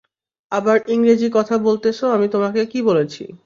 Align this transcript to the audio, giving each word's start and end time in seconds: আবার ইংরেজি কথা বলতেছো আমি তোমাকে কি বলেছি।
আবার 0.51 0.77
ইংরেজি 0.87 1.27
কথা 1.33 1.55
বলতেছো 1.59 2.03
আমি 2.07 2.27
তোমাকে 2.27 2.61
কি 2.65 2.79
বলেছি। 2.83 3.23